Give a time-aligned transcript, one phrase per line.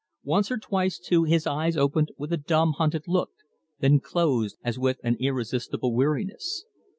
[0.23, 3.29] Once or twice, too, his eyes opened with a dumb hunted look,
[3.81, 6.65] then closed as with an irresistible weariness.